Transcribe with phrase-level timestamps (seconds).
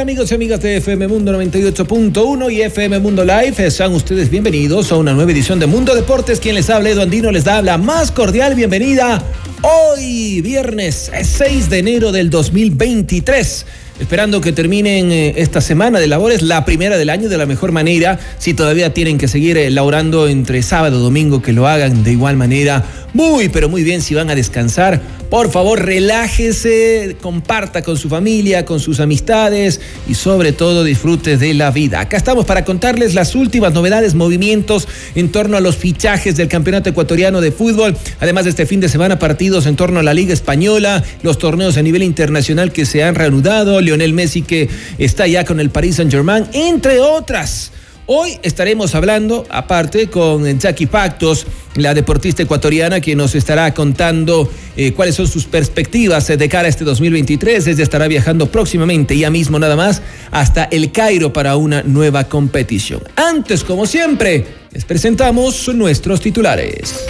[0.00, 3.70] Amigos y amigas de FM Mundo 98.1 y FM Mundo Live?
[3.70, 6.40] Sean ustedes bienvenidos a una nueva edición de Mundo Deportes.
[6.40, 9.22] Quien les habla, Edu Andino, les da la más cordial bienvenida
[9.60, 13.66] hoy, viernes 6 de enero del 2023
[14.00, 17.70] esperando que terminen eh, esta semana de labores, la primera del año, de la mejor
[17.70, 18.18] manera.
[18.38, 22.12] Si todavía tienen que seguir eh, laborando entre sábado y domingo, que lo hagan de
[22.12, 22.82] igual manera.
[23.12, 25.02] Muy, pero muy bien si van a descansar.
[25.30, 31.54] Por favor, relájese, comparta con su familia, con sus amistades y sobre todo disfrute de
[31.54, 32.00] la vida.
[32.00, 36.90] Acá estamos para contarles las últimas novedades, movimientos en torno a los fichajes del Campeonato
[36.90, 37.96] Ecuatoriano de Fútbol.
[38.18, 41.76] Además de este fin de semana, partidos en torno a la Liga Española, los torneos
[41.76, 45.94] a nivel internacional que se han reanudado Lionel Messi que está ya con el Paris
[45.94, 47.70] Saint Germain, entre otras.
[48.12, 54.90] Hoy estaremos hablando, aparte, con Jackie Pactos, la deportista ecuatoriana, que nos estará contando eh,
[54.94, 57.68] cuáles son sus perspectivas de cara a este 2023.
[57.68, 63.00] Ella estará viajando próximamente, ya mismo nada más, hasta el Cairo para una nueva competición.
[63.14, 67.06] Antes, como siempre, les presentamos nuestros titulares.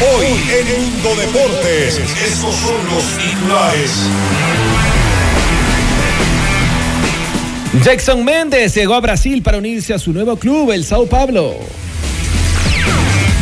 [0.00, 3.90] Hoy en Mundo Deportes, estos son los titulares.
[7.84, 11.54] Jackson Méndez llegó a Brasil para unirse a su nuevo club, el Sao Paulo.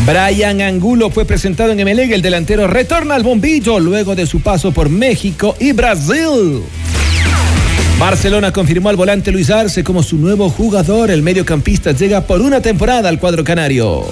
[0.07, 2.11] Brian Angulo fue presentado en Emelec.
[2.13, 6.63] El delantero retorna al bombillo luego de su paso por México y Brasil.
[7.99, 11.11] Barcelona confirmó al volante Luis Arce como su nuevo jugador.
[11.11, 14.05] El mediocampista llega por una temporada al cuadro canario.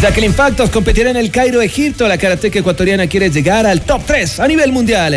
[0.00, 2.06] Jacqueline Factos competirá en el Cairo, Egipto.
[2.06, 5.14] La karateca ecuatoriana quiere llegar al top 3 a nivel mundial.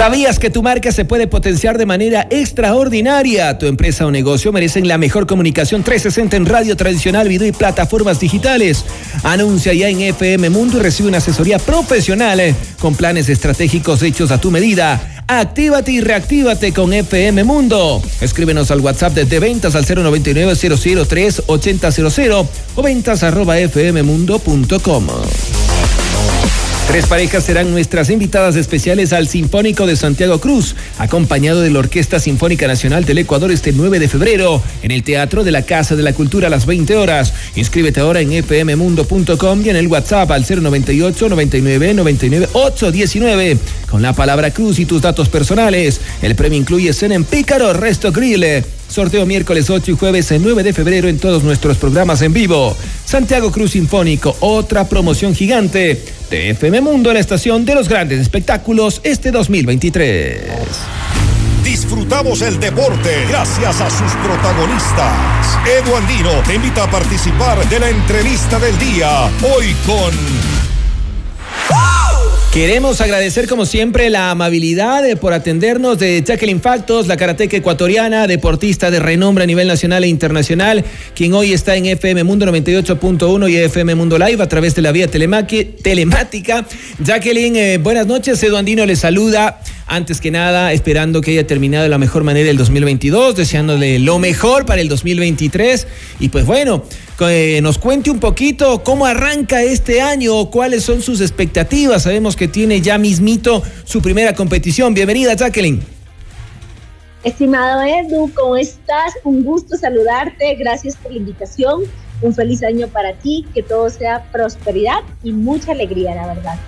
[0.00, 3.58] ¿Sabías que tu marca se puede potenciar de manera extraordinaria?
[3.58, 8.18] Tu empresa o negocio merecen la mejor comunicación 360 en radio tradicional, video y plataformas
[8.18, 8.86] digitales.
[9.24, 14.30] Anuncia ya en FM Mundo y recibe una asesoría profesional eh, con planes estratégicos hechos
[14.30, 15.22] a tu medida.
[15.26, 18.02] Actívate y reactívate con FM Mundo.
[18.22, 20.54] Escríbenos al WhatsApp de, ventas al 099
[21.06, 22.32] 003 8000
[22.74, 25.06] o ventas arroba fmmundo.com.
[26.90, 32.18] Tres parejas serán nuestras invitadas especiales al Sinfónico de Santiago Cruz, acompañado de la Orquesta
[32.18, 36.02] Sinfónica Nacional del Ecuador este 9 de febrero en el Teatro de la Casa de
[36.02, 37.32] la Cultura a las 20 horas.
[37.54, 43.58] Inscríbete ahora en fmmundo.com y en el WhatsApp al 098 99 99 819
[43.88, 46.00] con la palabra Cruz y tus datos personales.
[46.22, 48.64] El premio incluye cena en Pícaro Resto Grill.
[48.88, 52.76] Sorteo miércoles 8 y jueves 9 de febrero en todos nuestros programas en vivo.
[53.04, 59.00] Santiago Cruz Sinfónico, otra promoción gigante de FM Mundo, la estación de los grandes espectáculos
[59.02, 60.40] este 2023.
[61.64, 65.58] Disfrutamos el deporte gracias a sus protagonistas.
[65.66, 69.24] Edu Andino te invita a participar de la entrevista del día.
[69.42, 70.10] Hoy con
[72.52, 78.26] Queremos agradecer como siempre la amabilidad eh, por atendernos de Jacqueline Factos, la karateca ecuatoriana,
[78.26, 80.84] deportista de renombre a nivel nacional e internacional,
[81.14, 84.90] quien hoy está en FM Mundo 98.1 y FM Mundo Live a través de la
[84.90, 86.66] vía telemática.
[86.98, 89.60] Jacqueline, eh, buenas noches, Eduandino le saluda.
[89.86, 94.18] Antes que nada, esperando que haya terminado de la mejor manera el 2022, deseándole lo
[94.18, 95.86] mejor para el 2023.
[96.18, 96.84] Y pues bueno,
[97.26, 102.04] que nos cuente un poquito cómo arranca este año, cuáles son sus expectativas.
[102.04, 104.94] Sabemos que tiene ya mismito su primera competición.
[104.94, 105.82] Bienvenida, Jacqueline.
[107.22, 109.12] Estimado Edu, ¿cómo estás?
[109.22, 110.54] Un gusto saludarte.
[110.54, 111.82] Gracias por la invitación.
[112.22, 116.58] Un feliz año para ti, que todo sea prosperidad y mucha alegría, la verdad.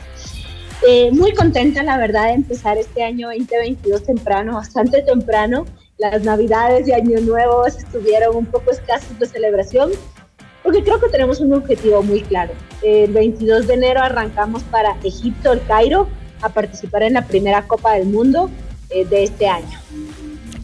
[0.86, 5.64] Eh, muy contenta, la verdad, de empezar este año 2022 temprano, bastante temprano.
[5.96, 9.92] Las navidades y año nuevo estuvieron un poco escasos de celebración,
[10.62, 12.52] porque creo que tenemos un objetivo muy claro.
[12.82, 16.08] El 22 de enero arrancamos para Egipto, el Cairo,
[16.40, 18.50] a participar en la primera Copa del Mundo
[18.90, 19.78] eh, de este año.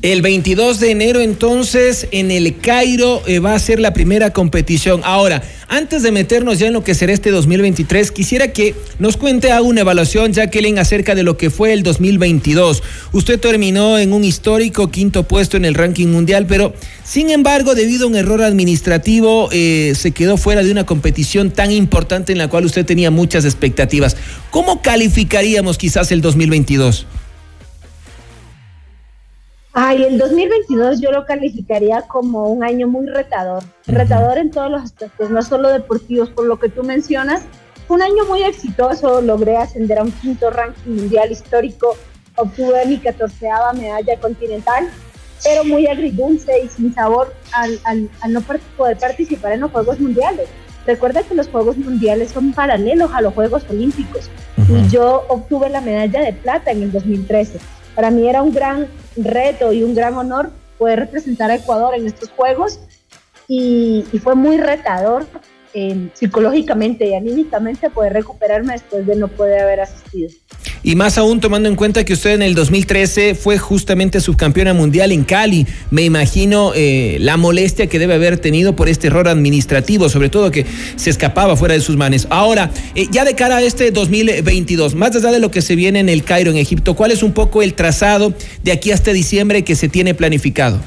[0.01, 5.01] El 22 de enero entonces en el Cairo eh, va a ser la primera competición.
[5.03, 9.51] Ahora, antes de meternos ya en lo que será este 2023, quisiera que nos cuente
[9.51, 12.81] haga una evaluación, Jacqueline, acerca de lo que fue el 2022.
[13.11, 18.05] Usted terminó en un histórico quinto puesto en el ranking mundial, pero sin embargo, debido
[18.05, 22.47] a un error administrativo, eh, se quedó fuera de una competición tan importante en la
[22.47, 24.17] cual usted tenía muchas expectativas.
[24.51, 27.05] ¿Cómo calificaríamos quizás el 2022?
[29.81, 34.83] Ay, el 2022 yo lo calificaría como un año muy retador, retador en todos los
[34.83, 37.43] aspectos, no solo deportivos, por lo que tú mencionas.
[37.87, 41.97] Fue un año muy exitoso, logré ascender a un quinto ranking mundial histórico,
[42.35, 44.89] obtuve mi catorceava medalla continental,
[45.45, 48.43] pero muy agridulce y sin sabor al, no
[48.77, 50.49] poder participar en los Juegos Mundiales.
[50.89, 54.29] Recuerda que los Juegos Mundiales son paralelos a los Juegos Olímpicos
[54.69, 57.61] y yo obtuve la medalla de plata en el 2013.
[57.99, 58.87] Para mí era un gran
[59.17, 62.79] reto y un gran honor poder representar a Ecuador en estos Juegos
[63.49, 65.27] y, fue muy retador
[65.75, 70.31] eh, psicológicamente y anímicamente poder recuperarme después de no poder haber asistido.
[70.89, 75.13] Y más aún tomando en cuenta que usted en el 2013 fue justamente subcampeona mundial
[75.13, 75.67] en Cali.
[75.91, 80.51] Me imagino eh, la molestia que debe haber tenido por este error administrativo, sobre todo
[80.51, 80.65] que
[80.97, 82.27] se escapaba fuera de sus manos.
[82.31, 86.01] Ahora, eh, ya de cara a este 2022, más allá de lo que se viene
[86.01, 88.33] en el Cairo, en Egipto, ¿cuál es un poco el trazado
[88.63, 90.81] de aquí hasta diciembre que se tiene planificado?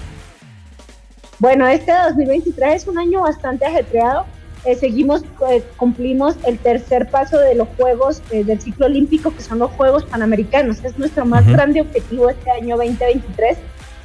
[1.37, 4.25] Bueno, este 2023 es un año bastante ajetreado
[4.63, 9.41] eh, seguimos, eh, cumplimos el tercer paso de los Juegos eh, del ciclo olímpico, que
[9.41, 10.83] son los Juegos Panamericanos.
[10.83, 13.57] Es nuestro más grande objetivo este año 2023.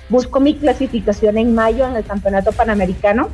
[0.08, 3.29] Busco mi clasificación en mayo en el Campeonato Panamericano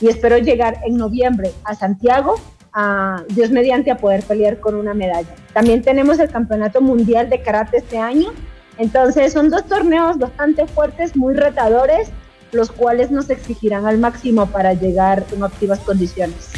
[0.00, 2.36] y espero llegar en noviembre a Santiago,
[2.72, 5.34] a Dios mediante, a poder pelear con una medalla.
[5.52, 8.30] También tenemos el Campeonato Mundial de Karate este año.
[8.78, 12.10] Entonces son dos torneos bastante fuertes, muy retadores,
[12.52, 16.50] los cuales nos exigirán al máximo para llegar en óptimas condiciones.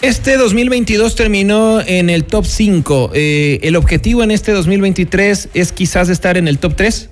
[0.00, 3.10] Este 2022 terminó en el top 5.
[3.14, 7.10] Eh, ¿El objetivo en este 2023 es quizás estar en el top 3?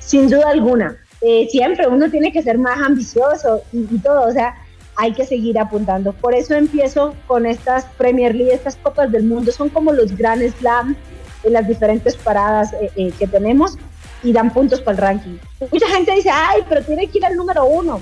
[0.00, 0.96] Sin duda alguna.
[1.20, 4.56] Eh, siempre uno tiene que ser más ambicioso y, todo, o sea,
[4.96, 6.12] hay que seguir apuntando.
[6.12, 10.42] Por eso empiezo con estas Premier League, estas Copas del Mundo, son como los Grand
[10.58, 10.96] Slam
[11.44, 13.78] en las diferentes paradas eh, que tenemos
[14.22, 15.38] y dan puntos para el ranking.
[15.70, 18.00] Mucha gente dice, ay, pero tiene que ir al número uno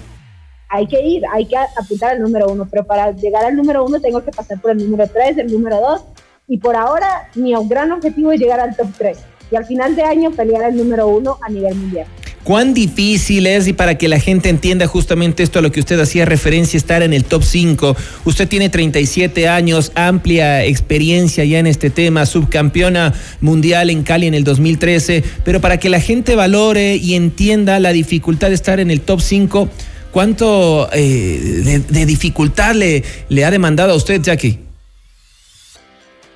[0.70, 4.00] hay que ir, hay que apuntar al número uno, pero para llegar al número uno
[4.00, 6.05] tengo que pasar por el número tres, el número dos,
[6.46, 9.19] y por ahora mi gran objetivo es llegar al top tres
[9.50, 12.06] y al final de año pelear el número uno a nivel mundial.
[12.45, 16.01] ¿Cuán difícil es, y para que la gente entienda justamente esto a lo que usted
[16.01, 17.97] hacía referencia, estar en el top 5?
[18.25, 24.35] Usted tiene 37 años, amplia experiencia ya en este tema, subcampeona mundial en Cali en
[24.35, 28.91] el 2013, pero para que la gente valore y entienda la dificultad de estar en
[28.91, 29.69] el top 5,
[30.11, 34.59] ¿Cuánto eh, de, dificultad le, le ha demandado a usted, Jackie?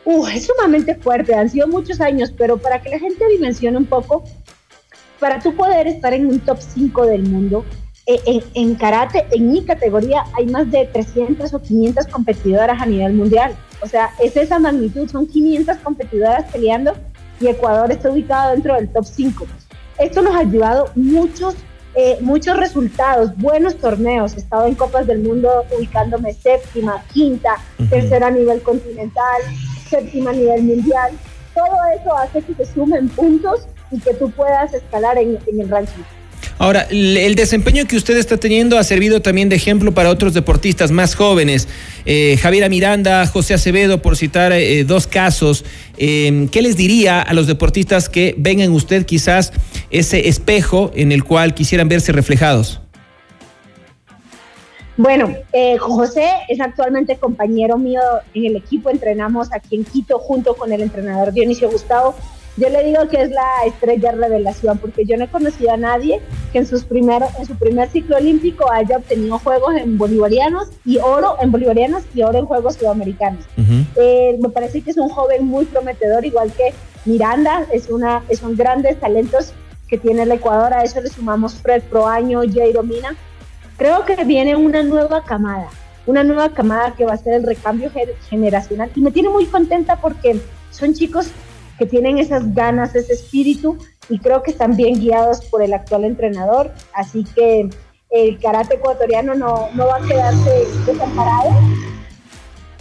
[0.04, 3.86] Uh, es sumamente fuerte, han sido muchos años, pero para que la gente dimensione un
[3.86, 4.24] poco,
[5.24, 7.64] para tú poder estar en un top 5 del mundo,
[8.04, 12.84] eh, en, en, karate, en mi categoría, hay más de 300 o 500 competidoras a
[12.84, 13.56] nivel mundial.
[13.80, 16.92] O sea, es esa magnitud, son 500 competidoras peleando
[17.40, 19.46] y Ecuador está ubicado dentro del top 5.
[19.98, 21.54] Esto nos ha ayudado muchos
[21.94, 24.34] eh, muchos resultados, buenos torneos.
[24.34, 27.56] He estado en Copas del Mundo ubicándome séptima, quinta,
[27.88, 29.40] tercera a nivel continental,
[29.88, 31.12] séptima a nivel mundial.
[31.54, 36.02] Todo eso hace que se sumen puntos y que tú puedas escalar en el ranking.
[36.58, 40.92] Ahora, el desempeño que usted está teniendo ha servido también de ejemplo para otros deportistas
[40.92, 41.66] más jóvenes.
[42.04, 45.64] Eh, Javiera Miranda, José Acevedo, por citar eh, dos casos.
[45.96, 49.52] Em, ¿Qué les diría a los deportistas que ven en usted quizás
[49.90, 52.80] ese espejo en el cual quisieran verse reflejados?
[54.96, 58.00] Bueno, eh, José es actualmente compañero mío
[58.32, 62.14] en el equipo, entrenamos aquí en Quito junto con el entrenador Dionisio Gustavo
[62.56, 66.20] yo le digo que es la estrella revelación, porque yo no he conocido a nadie
[66.52, 70.98] que en, sus primeros, en su primer ciclo olímpico haya obtenido juegos en bolivarianos y
[70.98, 73.44] oro en bolivarianos y oro en juegos sudamericanos.
[73.96, 76.72] Eh, me parece que es un joven muy prometedor, igual que
[77.04, 79.52] Miranda, es una, son grandes talentos
[79.88, 83.16] que tiene el Ecuador, a eso le sumamos Fred Proaño, Jairo Mina.
[83.76, 85.68] Creo que viene una nueva camada,
[86.06, 87.90] una nueva camada que va a ser el recambio
[88.30, 91.26] generacional y me tiene muy contenta porque son chicos
[91.78, 93.78] que tienen esas ganas, ese espíritu
[94.08, 96.72] y creo que están bien guiados por el actual entrenador.
[96.94, 97.68] Así que
[98.10, 101.50] el karate ecuatoriano no, no va a quedarse desamparado,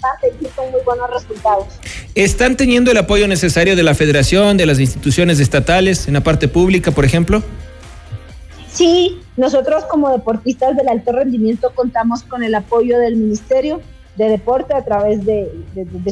[0.04, 1.68] va a seguir con muy buenos resultados.
[2.16, 6.48] ¿Están teniendo el apoyo necesario de la federación, de las instituciones estatales, en la parte
[6.48, 7.42] pública, por ejemplo?
[8.72, 13.82] Sí, nosotros como deportistas del alto rendimiento contamos con el apoyo del Ministerio
[14.16, 15.52] de Deporte a través de,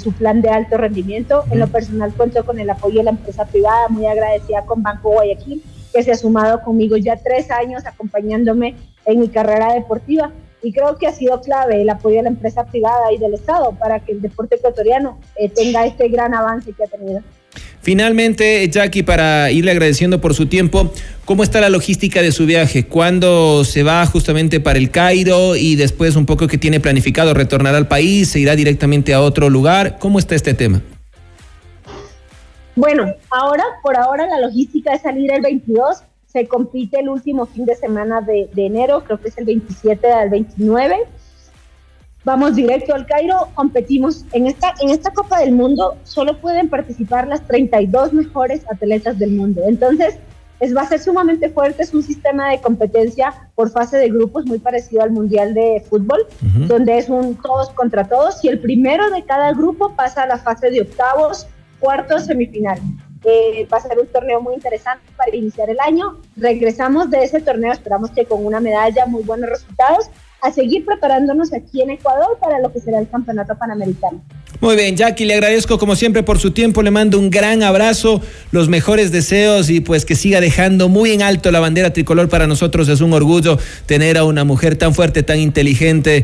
[0.02, 1.44] su plan de alto rendimiento.
[1.52, 5.12] En lo personal cuento con el apoyo de la empresa privada, muy agradecida con Banco
[5.12, 10.32] Guayaquil, que se ha sumado conmigo ya tres años acompañándome en mi carrera deportiva.
[10.64, 13.72] Y creo que ha sido clave el apoyo de la empresa privada y del Estado
[13.74, 17.22] para que el deporte ecuatoriano eh, tenga este gran avance que ha tenido.
[17.82, 20.94] Finalmente, Jackie, para irle agradeciendo por su tiempo,
[21.26, 22.86] ¿cómo está la logística de su viaje?
[22.86, 27.74] ¿Cuándo se va justamente para el Cairo y después un poco que tiene planificado retornar
[27.74, 29.98] al país, se irá directamente a otro lugar?
[30.00, 30.82] ¿Cómo está este tema?
[32.76, 37.66] Bueno, ahora, por ahora la logística es salir el 22, se compite el último fin
[37.66, 40.96] de semana de, de enero, creo que es el 27 al 29
[42.24, 47.28] vamos directo al Cairo, competimos en esta, en esta Copa del Mundo, solo pueden participar
[47.28, 49.62] las 32 mejores atletas del mundo.
[49.66, 50.16] Entonces,
[50.60, 54.46] es, va a ser sumamente fuerte, es un sistema de competencia por fase de grupos
[54.46, 56.28] muy parecido al Mundial de Fútbol,
[56.68, 60.38] donde es un todos contra todos y el primero de cada grupo pasa a la
[60.38, 61.48] fase de octavos,
[61.80, 62.80] cuartos, semifinal.
[63.24, 66.18] Eh, va a ser un torneo muy interesante para iniciar el año.
[66.38, 70.10] Regresamos de ese torneo, esperamos que con una medalla, muy buenos resultados
[70.42, 74.22] a seguir preparándonos aquí en Ecuador para lo que será el Campeonato Panamericano.
[74.60, 78.22] Muy bien, Jackie, le agradezco como siempre por su tiempo, le mando un gran abrazo,
[78.52, 82.48] los mejores deseos y pues que siga dejando muy en alto la bandera tricolor para
[82.48, 82.90] nosotros.
[82.90, 86.24] Es un orgullo tener a una mujer tan fuerte, tan inteligente, eh,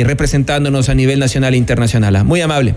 [0.00, 2.24] eh, representándonos a nivel nacional e internacional.
[2.24, 2.74] Muy amable.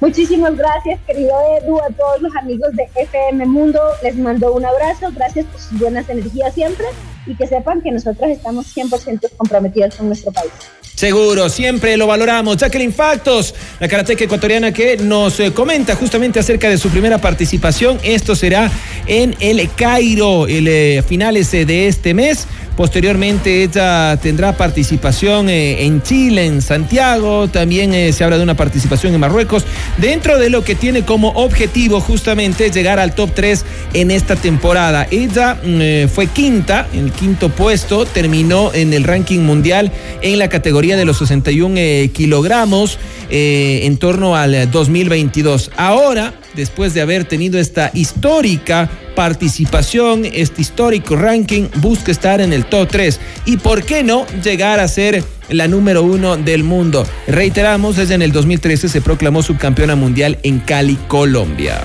[0.00, 3.80] Muchísimas gracias, querido Edu, a todos los amigos de FM Mundo.
[4.02, 6.86] Les mando un abrazo, gracias por sus buenas energías siempre
[7.26, 10.52] y que sepan que nosotros estamos 100% comprometidos con nuestro país.
[10.94, 12.56] Seguro, siempre lo valoramos.
[12.56, 17.98] Jacqueline Factos, la karateca ecuatoriana que nos eh, comenta justamente acerca de su primera participación.
[18.04, 18.70] Esto será
[19.08, 22.46] en el Cairo, el eh, finales eh, de este mes.
[22.76, 29.20] Posteriormente ella tendrá participación en Chile, en Santiago, también se habla de una participación en
[29.20, 29.64] Marruecos,
[29.98, 35.06] dentro de lo que tiene como objetivo justamente llegar al top 3 en esta temporada.
[35.12, 40.48] Ella mm, fue quinta, en el quinto puesto, terminó en el ranking mundial en la
[40.92, 42.98] de los 61 eh, kilogramos
[43.30, 45.70] eh, en torno al 2022.
[45.76, 52.66] Ahora, después de haber tenido esta histórica participación, este histórico ranking, busca estar en el
[52.66, 57.06] top 3 y, ¿por qué no, llegar a ser la número uno del mundo?
[57.26, 61.82] Reiteramos, desde en el 2013 se proclamó subcampeona mundial en Cali, Colombia.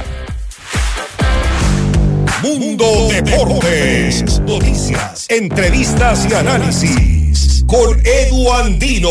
[2.43, 7.18] Mundo Deportes, noticias, entrevistas y análisis
[7.69, 9.09] con Edu Andino.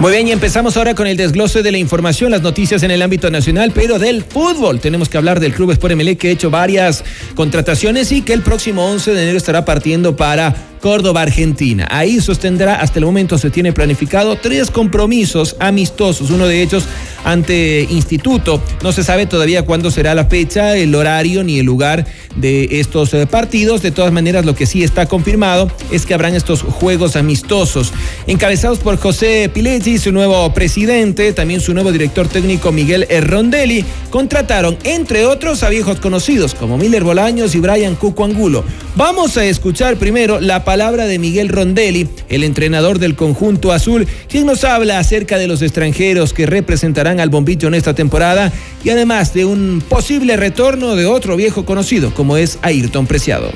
[0.00, 3.02] Muy bien, y empezamos ahora con el desglose de la información, las noticias en el
[3.02, 4.80] ámbito nacional, pero del fútbol.
[4.80, 7.04] Tenemos que hablar del Club Sport MLE que ha hecho varias
[7.36, 11.86] contrataciones y que el próximo 11 de enero estará partiendo para Córdoba, Argentina.
[11.90, 16.84] Ahí sostendrá, hasta el momento se tiene planificado tres compromisos amistosos, uno de ellos
[17.24, 18.62] ante Instituto.
[18.82, 22.06] No se sabe todavía cuándo será la fecha, el horario ni el lugar
[22.36, 23.82] de estos eh, partidos.
[23.82, 27.92] De todas maneras, lo que sí está confirmado es que habrán estos juegos amistosos,
[28.26, 33.84] encabezados por José Pileggi, su nuevo presidente, también su nuevo director técnico Miguel Rondelli.
[34.10, 38.64] Contrataron, entre otros, a viejos conocidos como Miller Bolaños y Brian Cuco Angulo.
[38.96, 44.44] Vamos a escuchar primero la palabra de Miguel Rondelli, el entrenador del conjunto azul, quien
[44.44, 48.52] nos habla acerca de los extranjeros que representarán al bombillo en esta temporada
[48.84, 53.50] y además de un posible retorno de otro viejo conocido como es Ayrton Preciado.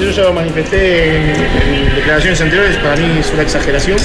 [0.00, 3.98] Yo ya lo manifesté en, declaraciones anteriores, para mí es una exageración,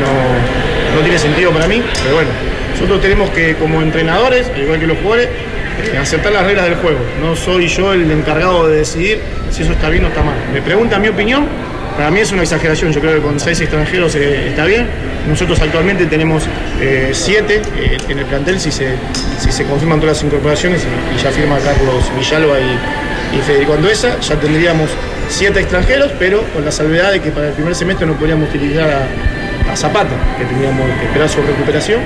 [0.00, 2.30] no, no tiene sentido para mí, pero bueno,
[2.72, 5.28] nosotros tenemos que como entrenadores, al igual que los jugadores,
[5.98, 6.98] aceptar las reglas del juego.
[7.20, 9.20] No soy yo el encargado de decidir
[9.50, 10.34] si eso está bien o está mal.
[10.52, 11.46] Me preguntan mi opinión,
[11.96, 14.86] para mí es una exageración, yo creo que con seis extranjeros eh, está bien.
[15.28, 16.44] Nosotros actualmente tenemos
[16.80, 17.60] eh, siete
[18.08, 18.94] en el plantel si se,
[19.38, 24.18] si se confirman todas las incorporaciones y, ya firma Carlos Villalba y, y Federico Anduesa,
[24.20, 24.90] ya tendríamos
[25.28, 28.90] siete extranjeros, pero con la salvedad de que para el primer semestre no podríamos utilizar
[28.90, 29.06] a,
[29.70, 32.00] a Zapata, que teníamos que esperar su recuperación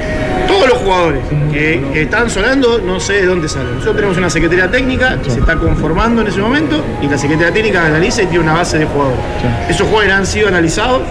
[0.47, 1.21] todos los jugadores
[1.53, 3.75] que, están sonando, no sé de dónde salen.
[3.75, 7.53] Nosotros tenemos una secretaría técnica que se está conformando en ese momento y la secretaría
[7.53, 9.21] técnica analiza y tiene una base de jugadores.
[9.69, 11.03] Esos jugadores han sido analizados,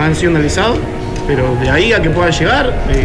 [0.00, 0.78] han sido analizados,
[1.26, 3.04] pero de ahí a que puedan llegar, eh,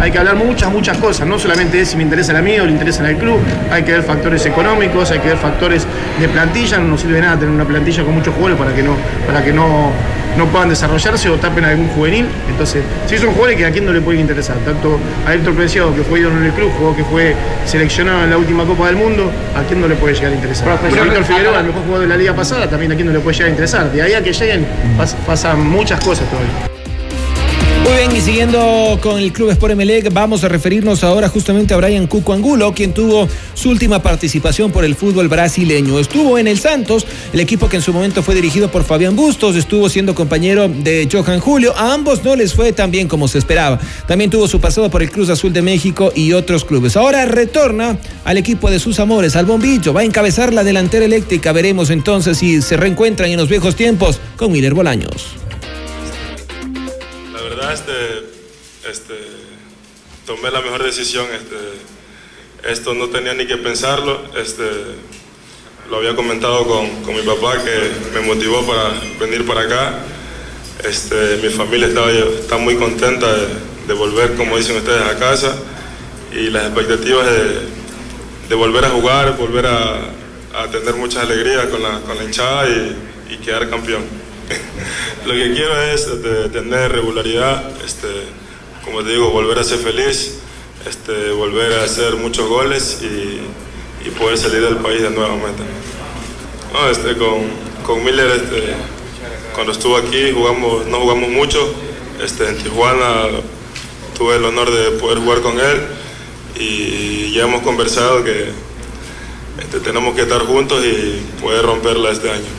[0.00, 2.64] hay que hablar muchas, muchas cosas, no solamente es si me interesa a mí o
[2.64, 3.38] le interesa al club,
[3.70, 5.86] hay que ver factores económicos, hay que ver factores
[6.20, 8.96] de plantilla, no nos sirve nada tener una plantilla con muchos jugadores para que no,
[9.26, 9.90] para que no,
[10.36, 12.26] no puedan desarrollarse o tapen a algún juvenil.
[12.48, 15.94] Entonces, si son jugadores que a quién no le pueden interesar, tanto a Héctor Preciado,
[15.94, 17.34] que fue ídolo en el club, jugó que fue
[17.66, 20.78] seleccionado en la última Copa del Mundo, a quién no le puede llegar a interesar.
[20.88, 23.20] Pero Víctor Figueroa, el mejor jugador de la liga pasada, también a quién no le
[23.20, 23.90] puede llegar a interesar.
[23.90, 24.66] De ahí a que lleguen
[25.26, 26.77] pasan muchas cosas todavía.
[27.84, 31.76] Muy bien, y siguiendo con el Club Sport Emelec, vamos a referirnos ahora justamente a
[31.76, 35.98] Brian Cuco Angulo, quien tuvo su última participación por el fútbol brasileño.
[35.98, 39.56] Estuvo en el Santos, el equipo que en su momento fue dirigido por Fabián Bustos,
[39.56, 41.72] estuvo siendo compañero de Johan Julio.
[41.76, 43.78] A ambos no les fue tan bien como se esperaba.
[44.06, 46.96] También tuvo su pasado por el Cruz Azul de México y otros clubes.
[46.96, 51.52] Ahora retorna al equipo de sus amores, al bombillo, va a encabezar la delantera eléctrica.
[51.52, 55.47] Veremos entonces si se reencuentran en los viejos tiempos con Miller Bolaños
[57.72, 57.92] este,
[58.88, 59.14] este,
[60.26, 61.26] tomé la mejor decisión.
[61.32, 64.20] Este, esto no tenía ni que pensarlo.
[64.36, 64.64] Este,
[65.90, 69.98] lo había comentado con, con mi papá que me motivó para venir para acá.
[70.84, 73.26] Este, mi familia está, está muy contenta
[73.86, 75.56] de, volver, como dicen ustedes, a casa
[76.30, 77.60] y las expectativas de,
[78.50, 80.14] de volver a jugar, volver a,
[80.72, 84.02] tener muchas alegrías con la, con la hinchada y quedar campeón.
[85.26, 88.08] Lo que quiero es este, tener regularidad, este,
[88.84, 90.38] como te digo, volver a ser feliz,
[90.88, 93.40] este, volver a hacer muchos goles y,
[94.18, 95.62] poder salir del país de nuevamente.
[96.72, 97.42] No, este, con,
[97.84, 98.74] con Miller, este,
[99.54, 101.74] cuando estuvo aquí, jugamos, no jugamos mucho.
[102.24, 103.26] Este, en Tijuana
[104.16, 105.82] tuve el honor de poder jugar con él
[106.58, 108.48] y ya hemos conversado que
[109.60, 112.57] este, tenemos que estar juntos y poder romperla este año.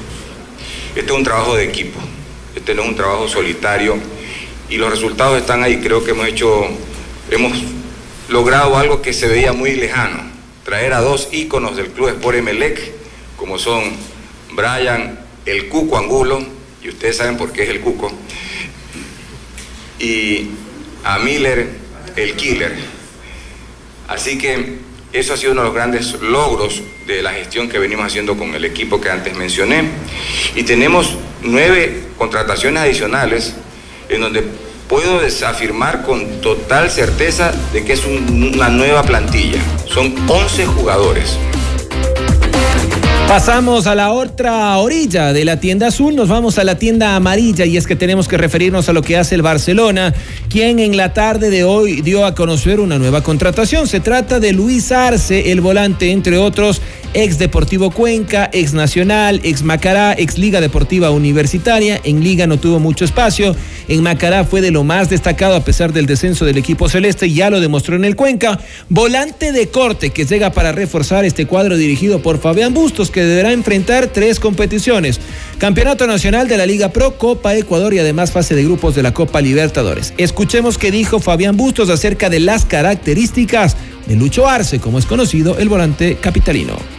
[0.95, 1.99] Este es un trabajo de equipo,
[2.55, 3.97] este no es un trabajo solitario
[4.69, 5.79] y los resultados están ahí.
[5.81, 6.65] Creo que hemos hecho,
[7.29, 7.53] hemos
[8.27, 10.23] logrado algo que se veía muy lejano,
[10.65, 12.91] traer a dos íconos del Club Sport Emelec,
[13.37, 13.83] como son
[14.53, 16.43] Brian, el Cuco Angulo,
[16.83, 18.11] y ustedes saben por qué es el Cuco,
[19.99, 20.49] y
[21.03, 21.69] a Miller,
[22.15, 22.75] el Killer.
[24.07, 24.79] Así que
[25.13, 26.81] eso ha sido uno de los grandes logros
[27.15, 29.83] de la gestión que venimos haciendo con el equipo que antes mencioné.
[30.55, 33.55] Y tenemos nueve contrataciones adicionales
[34.09, 34.43] en donde
[34.87, 39.59] puedo afirmar con total certeza de que es una nueva plantilla.
[39.85, 41.37] Son 11 jugadores.
[43.29, 47.63] Pasamos a la otra orilla de la tienda azul, nos vamos a la tienda amarilla
[47.63, 50.15] y es que tenemos que referirnos a lo que hace el Barcelona,
[50.49, 53.85] quien en la tarde de hoy dio a conocer una nueva contratación.
[53.87, 56.81] Se trata de Luis Arce, el volante, entre otros,
[57.13, 62.01] ex Deportivo Cuenca, ex Nacional, ex Macará, ex Liga Deportiva Universitaria.
[62.03, 63.55] En Liga no tuvo mucho espacio.
[63.87, 67.49] En Macará fue de lo más destacado a pesar del descenso del equipo celeste, ya
[67.49, 68.59] lo demostró en el Cuenca.
[68.89, 73.51] Volante de corte que llega para reforzar este cuadro dirigido por Fabián Bustos, que deberá
[73.51, 75.19] enfrentar tres competiciones.
[75.57, 79.13] Campeonato Nacional de la Liga Pro, Copa Ecuador y además fase de grupos de la
[79.13, 80.13] Copa Libertadores.
[80.17, 83.75] Escuchemos qué dijo Fabián Bustos acerca de las características
[84.07, 86.98] de Lucho Arce, como es conocido el volante capitalino.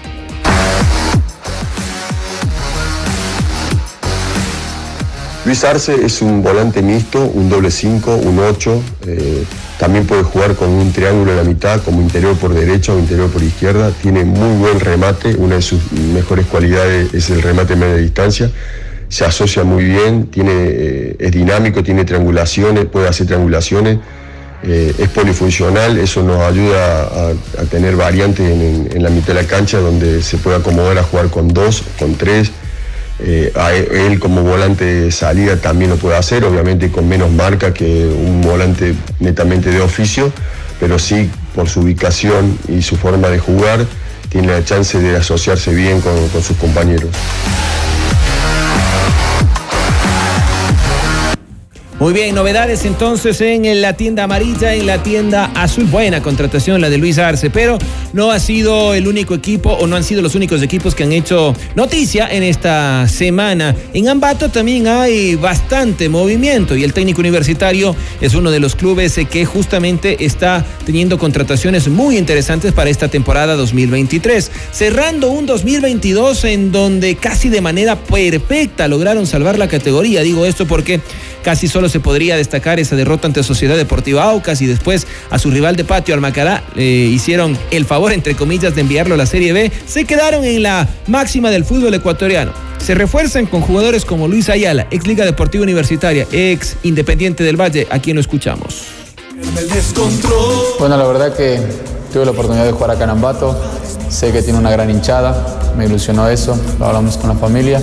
[5.51, 8.83] Luis Arce es un volante mixto, un doble 5, un 8.
[9.09, 9.45] Eh,
[9.81, 13.29] también puede jugar con un triángulo en la mitad, como interior por derecha o interior
[13.29, 13.91] por izquierda.
[14.01, 15.35] Tiene muy buen remate.
[15.35, 18.49] Una de sus mejores cualidades es el remate media distancia.
[19.09, 23.99] Se asocia muy bien, tiene, eh, es dinámico, tiene triangulaciones, puede hacer triangulaciones.
[24.63, 29.49] Eh, es polifuncional, eso nos ayuda a, tener variantes en, en, la mitad de la
[29.49, 32.53] cancha donde se puede acomodar a jugar con dos, con tres
[33.23, 37.75] eh, e, él como volante de salida también lo puede hacer, obviamente con menos marca
[37.75, 40.33] que un volante netamente de oficio,
[40.79, 43.87] pero sí por su ubicación y su forma de jugar
[44.29, 47.11] tiene la chance de asociarse bien con sus compañeros.
[52.01, 55.85] Muy bien, novedades entonces en la tienda amarilla, en la tienda azul.
[55.85, 57.77] Buena contratación la de Luis Arce, pero
[58.15, 61.13] no ha sido el único equipo o no han sido los únicos equipos que han
[61.13, 63.77] hecho noticia en esta semana.
[63.93, 69.21] En Ambato también hay bastante movimiento y el técnico universitario es uno de los clubes
[69.31, 74.51] que justamente está teniendo contrataciones muy interesantes para esta temporada 2023.
[74.73, 80.23] Cerrando un 2022 en donde casi de manera perfecta lograron salvar la categoría.
[80.23, 81.01] Digo esto porque
[81.43, 85.51] casi solo se podría destacar esa derrota ante Sociedad Deportiva Aucas y después a su
[85.51, 89.53] rival de patio Almacará le hicieron el favor, entre comillas, de enviarlo a la Serie
[89.53, 89.71] B.
[89.87, 92.53] Se quedaron en la máxima del fútbol ecuatoriano.
[92.79, 97.87] Se refuerzan con jugadores como Luis Ayala, ex Liga Deportiva Universitaria, ex Independiente del Valle,
[97.91, 98.85] a quien lo escuchamos.
[100.79, 101.61] Bueno, la verdad que
[102.13, 103.59] tuve la oportunidad de jugar acá en Ambato.
[104.09, 107.81] Sé que tiene una gran hinchada, me ilusionó eso, lo hablamos con la familia.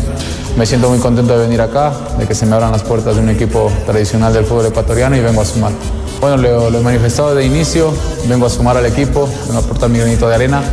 [0.57, 3.21] Me siento muy contento de venir acá, de que se me abran las puertas de
[3.21, 5.71] un equipo tradicional del fútbol ecuatoriano y vengo a sumar.
[6.19, 7.93] Bueno, lo, he manifestado de inicio,
[8.27, 10.63] vengo a sumar al equipo, vengo a aportar mi granito de arena,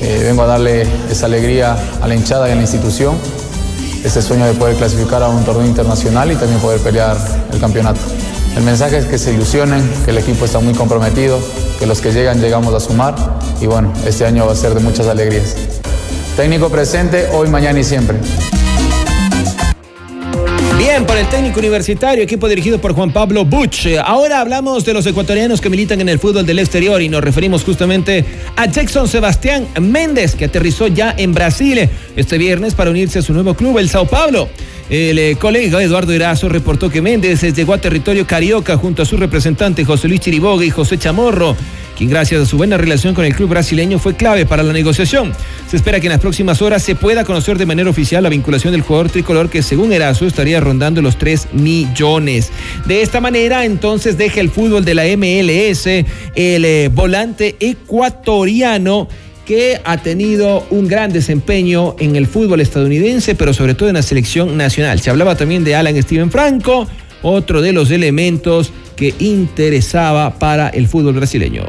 [0.00, 3.16] eh, vengo a darle esa alegría a la hinchada y a la institución,
[4.04, 7.16] ese sueño de poder clasificar a un torneo internacional y también poder pelear
[7.52, 7.98] el campeonato.
[8.56, 11.40] El mensaje es que se ilusionen, que el equipo está muy comprometido,
[11.80, 13.16] que los que llegan llegamos a sumar
[13.60, 15.56] y bueno, este año va a ser de muchas alegrías.
[16.36, 18.16] Técnico presente hoy, mañana y siempre.
[20.78, 23.88] Bien, por el técnico universitario, equipo dirigido por Juan Pablo Butch.
[24.04, 27.64] Ahora hablamos de los ecuatorianos que militan en el fútbol del exterior y nos referimos
[27.64, 33.22] justamente a Jackson Sebastián Méndez, que aterrizó ya en Brasil este viernes para unirse a
[33.22, 34.48] su nuevo club, el Sao Paulo.
[34.90, 39.16] El eh, colega Eduardo Erazo reportó que Méndez llegó a territorio carioca junto a su
[39.16, 41.56] representante José Luis Chiriboga y José Chamorro
[41.98, 45.32] quien gracias a su buena relación con el club brasileño fue clave para la negociación.
[45.68, 48.72] Se espera que en las próximas horas se pueda conocer de manera oficial la vinculación
[48.72, 52.52] del jugador tricolor que según Erazo estaría rondando los 3 millones.
[52.86, 59.08] De esta manera entonces deja el fútbol de la MLS el eh, volante ecuatoriano
[59.48, 64.02] que ha tenido un gran desempeño en el fútbol estadounidense, pero sobre todo en la
[64.02, 65.00] selección nacional.
[65.00, 66.86] Se hablaba también de Alan Steven Franco,
[67.22, 71.64] otro de los elementos que interesaba para el fútbol brasileño.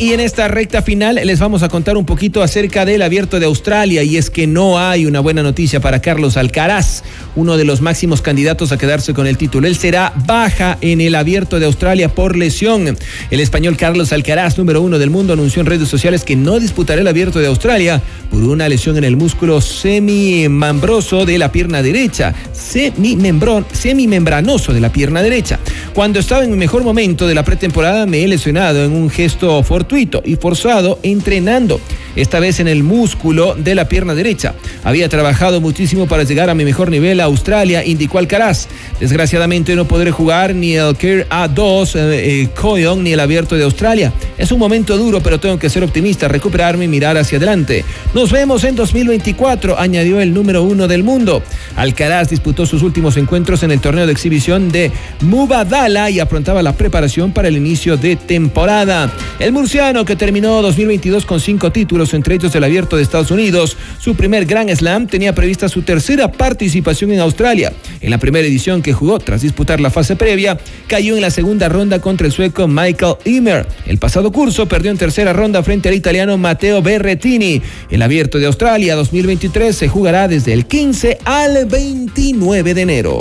[0.00, 3.46] Y en esta recta final les vamos a contar un poquito acerca del abierto de
[3.46, 7.02] Australia y es que no hay una buena noticia para Carlos Alcaraz,
[7.34, 9.66] uno de los máximos candidatos a quedarse con el título.
[9.66, 12.96] Él será baja en el abierto de Australia por lesión.
[13.32, 17.00] El español Carlos Alcaraz, número uno del mundo, anunció en redes sociales que no disputará
[17.00, 22.34] el abierto de Australia por una lesión en el músculo semimembroso de la pierna derecha,
[22.52, 25.58] semimembranoso de la pierna derecha.
[25.92, 29.60] Cuando estaba en mi mejor momento de la pretemporada me he lesionado en un gesto
[29.96, 31.80] y forzado entrenando,
[32.14, 34.54] esta vez en el músculo de la pierna derecha.
[34.84, 38.68] Había trabajado muchísimo para llegar a mi mejor nivel a Australia, indicó Alcaraz.
[39.00, 44.12] Desgraciadamente no podré jugar ni el Care A2 eh, eh ni el abierto de Australia.
[44.36, 47.84] Es un momento duro, pero tengo que ser optimista, recuperarme y mirar hacia adelante.
[48.14, 51.42] Nos vemos en 2024, añadió el número uno del mundo.
[51.76, 54.90] Alcaraz disputó sus últimos encuentros en el torneo de exhibición de
[55.22, 59.10] Mubadala y afrontaba la preparación para el inicio de temporada.
[59.38, 64.16] El que terminó 2022 con cinco títulos, entre ellos el abierto de Estados Unidos, su
[64.16, 67.72] primer Grand Slam, tenía prevista su tercera participación en Australia.
[68.00, 71.68] En la primera edición que jugó tras disputar la fase previa, cayó en la segunda
[71.68, 73.68] ronda contra el sueco Michael Imer.
[73.86, 77.62] El pasado curso perdió en tercera ronda frente al italiano Matteo Berrettini.
[77.88, 83.18] El abierto de Australia 2023 se jugará desde el 15 al 29 de enero.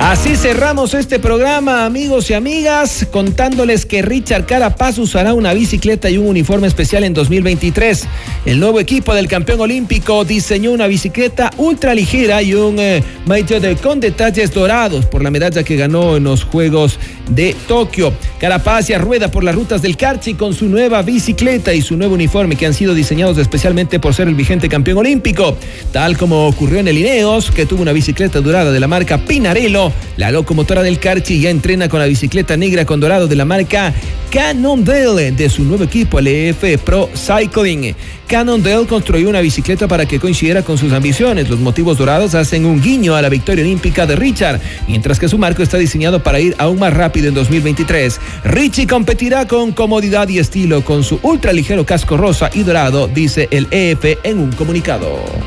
[0.00, 6.16] Así cerramos este programa, amigos y amigas, contándoles que Richard Carapaz usará una bicicleta y
[6.16, 8.06] un uniforme especial en 2023.
[8.46, 13.76] El nuevo equipo del campeón olímpico diseñó una bicicleta ultra ligera y un eh, de,
[13.76, 18.14] con detalles dorados por la medalla que ganó en los Juegos de Tokio.
[18.40, 22.14] Carapaz ya rueda por las rutas del Carchi con su nueva bicicleta y su nuevo
[22.14, 25.58] uniforme que han sido diseñados especialmente por ser el vigente campeón olímpico,
[25.92, 29.89] tal como ocurrió en el Ineos, que tuvo una bicicleta dorada de la marca Pinarello
[30.16, 33.92] la locomotora del Carchi ya entrena con la bicicleta negra con dorado de la marca
[34.30, 37.96] Cannondale de su nuevo equipo, el EF Pro Cycling.
[38.28, 41.50] Cannondale construyó una bicicleta para que coincidiera con sus ambiciones.
[41.50, 45.36] Los motivos dorados hacen un guiño a la victoria olímpica de Richard, mientras que su
[45.36, 48.20] marco está diseñado para ir aún más rápido en 2023.
[48.44, 53.48] Richie competirá con comodidad y estilo con su ultra ligero casco rosa y dorado, dice
[53.50, 55.39] el EF en un comunicado.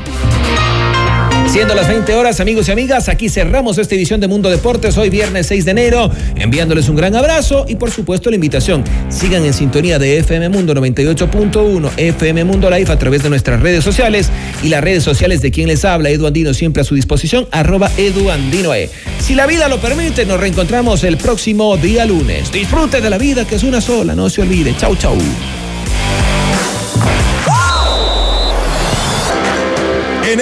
[1.54, 5.08] Siendo las 20 horas, amigos y amigas, aquí cerramos esta edición de Mundo Deportes, hoy
[5.08, 8.82] viernes 6 de enero, enviándoles un gran abrazo y por supuesto la invitación.
[9.08, 13.84] Sigan en sintonía de FM Mundo 98.1, FM Mundo Live a través de nuestras redes
[13.84, 14.30] sociales
[14.64, 17.88] y las redes sociales de quien les habla, Edu Andino, siempre a su disposición, arroba
[17.96, 18.32] Edu
[18.74, 18.90] e.
[19.20, 22.50] Si la vida lo permite, nos reencontramos el próximo día lunes.
[22.50, 24.76] Disfrute de la vida que es una sola, no se olvide.
[24.76, 25.16] Chau, chau.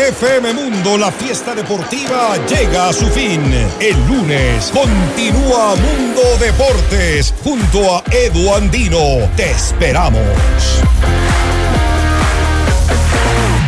[0.08, 3.40] FM Mundo la fiesta deportiva llega a su fin.
[3.78, 9.30] El lunes continúa Mundo Deportes junto a Edu Andino.
[9.36, 10.20] Te esperamos.